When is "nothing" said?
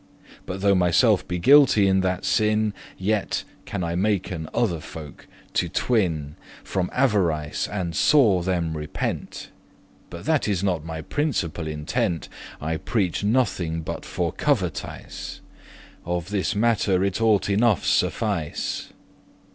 13.23-13.83